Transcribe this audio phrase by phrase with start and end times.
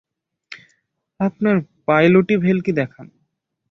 [1.19, 1.55] আপনার
[1.85, 3.05] পাইলটি ভেলকি দেখান।